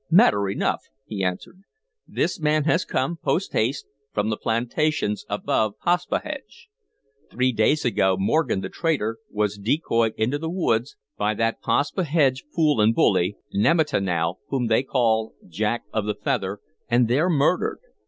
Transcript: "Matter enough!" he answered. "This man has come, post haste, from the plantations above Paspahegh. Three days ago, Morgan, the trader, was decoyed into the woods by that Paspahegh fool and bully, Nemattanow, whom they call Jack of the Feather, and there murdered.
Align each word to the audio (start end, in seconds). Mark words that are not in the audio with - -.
"Matter 0.09 0.49
enough!" 0.49 0.81
he 1.05 1.23
answered. 1.23 1.59
"This 2.07 2.39
man 2.39 2.63
has 2.63 2.85
come, 2.85 3.17
post 3.17 3.53
haste, 3.53 3.85
from 4.11 4.31
the 4.31 4.35
plantations 4.37 5.27
above 5.29 5.75
Paspahegh. 5.77 6.41
Three 7.29 7.51
days 7.51 7.85
ago, 7.85 8.15
Morgan, 8.17 8.61
the 8.61 8.69
trader, 8.69 9.19
was 9.29 9.59
decoyed 9.59 10.13
into 10.17 10.39
the 10.39 10.49
woods 10.49 10.95
by 11.19 11.35
that 11.35 11.61
Paspahegh 11.61 12.39
fool 12.51 12.81
and 12.81 12.95
bully, 12.95 13.35
Nemattanow, 13.53 14.39
whom 14.47 14.65
they 14.69 14.81
call 14.81 15.35
Jack 15.47 15.83
of 15.93 16.07
the 16.07 16.15
Feather, 16.15 16.57
and 16.89 17.07
there 17.07 17.29
murdered. 17.29 17.77